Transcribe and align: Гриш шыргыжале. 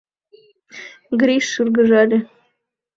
Гриш 1.19 1.45
шыргыжале. 1.53 2.19